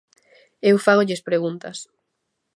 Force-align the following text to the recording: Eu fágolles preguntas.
Eu 0.69 0.77
fágolles 0.85 1.23
preguntas. 1.27 1.77